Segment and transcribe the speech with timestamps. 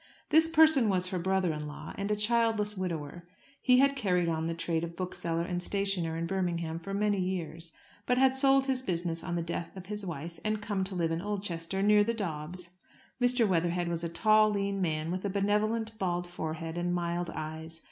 [0.29, 3.27] This person was her brother in law, and a childless widower.
[3.61, 7.71] He had carried on the trade of bookseller and stationer in Birmingham for many years;
[8.07, 11.11] but had sold his business on the death of his wife, and come to live
[11.11, 12.71] in Oldchester, near the Dobbs's.
[13.21, 13.47] Mr.
[13.47, 17.79] Weatherhead was a tall, lean man, with a benevolent, bald forehead, and mild eyes.